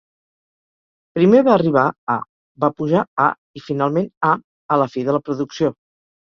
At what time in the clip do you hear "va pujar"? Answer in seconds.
2.63-3.03